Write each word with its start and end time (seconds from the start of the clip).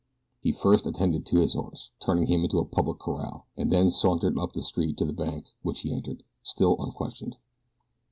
He 0.41 0.51
first 0.51 0.87
attended 0.87 1.27
to 1.27 1.41
his 1.41 1.53
horse, 1.53 1.91
turning 1.99 2.25
him 2.25 2.43
into 2.43 2.57
a 2.57 2.65
public 2.65 2.97
corral, 2.97 3.45
and 3.55 3.71
then 3.71 3.91
sauntered 3.91 4.35
up 4.35 4.53
the 4.53 4.63
street 4.63 4.97
to 4.97 5.05
the 5.05 5.13
bank, 5.13 5.45
which 5.61 5.81
he 5.81 5.93
entered, 5.93 6.23
still 6.41 6.75
unquestioned. 6.83 7.35